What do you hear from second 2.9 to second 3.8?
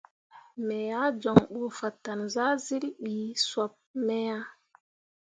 ɓe sop